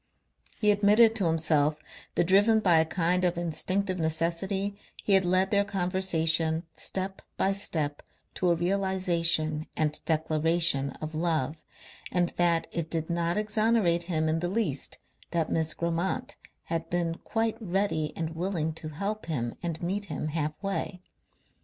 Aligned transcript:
He 0.59 0.71
admitted 0.71 1.13
to 1.17 1.25
himself 1.27 1.75
that 2.15 2.23
driven 2.23 2.59
by 2.59 2.79
a 2.79 2.85
kind 2.85 3.23
of 3.23 3.37
instinctive 3.37 3.99
necessity 3.99 4.75
he 5.03 5.13
had 5.13 5.25
led 5.25 5.51
their 5.51 5.63
conversation 5.63 6.63
step 6.73 7.21
by 7.37 7.51
step 7.51 8.01
to 8.33 8.49
a 8.49 8.55
realization 8.55 9.67
and 9.77 10.03
declaration 10.05 10.89
of 11.01 11.13
love, 11.13 11.63
and 12.11 12.29
that 12.37 12.65
it 12.71 12.89
did 12.89 13.11
not 13.11 13.37
exonerate 13.37 14.05
him 14.09 14.27
in 14.27 14.39
the 14.39 14.49
least 14.49 14.97
that 15.29 15.51
Miss 15.51 15.75
Grammont 15.75 16.35
had 16.63 16.89
been 16.89 17.19
quite 17.23 17.57
ready 17.61 18.11
and 18.17 18.31
willing 18.35 18.73
to 18.73 18.89
help 18.89 19.27
him 19.27 19.53
and 19.61 19.83
meet 19.83 20.05
him 20.05 20.29
half 20.29 20.53
way. 20.63 20.99